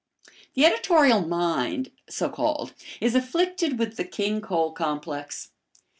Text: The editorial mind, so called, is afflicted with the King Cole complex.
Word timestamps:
The 0.55 0.65
editorial 0.65 1.21
mind, 1.21 1.91
so 2.09 2.27
called, 2.27 2.73
is 2.99 3.13
afflicted 3.13 3.77
with 3.77 3.97
the 3.97 4.03
King 4.03 4.41
Cole 4.41 4.71
complex. 4.71 5.51